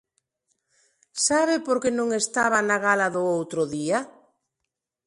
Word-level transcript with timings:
¿Sabe 1.27 1.55
por 1.67 1.77
que 1.81 1.91
non 1.97 2.09
estaba 2.21 2.59
na 2.67 2.77
gala 2.85 3.07
do 3.15 3.21
outro 3.37 3.61
día? 3.75 3.99